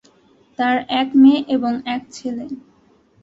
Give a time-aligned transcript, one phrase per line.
[0.59, 2.45] তার এক মেয়ে এবং এক ছেলে।